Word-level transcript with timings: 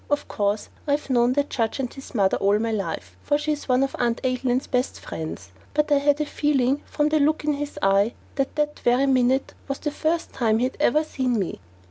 Of 0.09 0.27
course, 0.27 0.69
I 0.87 0.93
have 0.93 1.11
known 1.11 1.33
the 1.33 1.43
judge 1.43 1.79
and 1.79 1.93
his 1.93 2.15
mother 2.15 2.37
all 2.37 2.57
my 2.57 2.71
life, 2.71 3.15
for 3.21 3.37
she 3.37 3.51
is 3.51 3.69
one 3.69 3.83
of 3.83 3.95
Aunt 3.99 4.19
Adeline's 4.23 4.65
best 4.65 4.99
friends, 4.99 5.51
but 5.75 5.91
I 5.91 5.99
had 5.99 6.19
a 6.19 6.25
feeling 6.25 6.81
from 6.87 7.09
the 7.09 7.19
look 7.19 7.43
in 7.43 7.53
his 7.53 7.77
eyes 7.83 8.13
that 8.33 8.55
that 8.55 8.79
very 8.79 9.05
minute 9.05 9.53
was 9.67 9.77
the 9.77 9.91
first 9.91 10.33
time 10.33 10.57
he 10.57 10.63
had 10.63 10.77
ever 10.79 11.03
seen 11.03 11.37
me. 11.37 11.59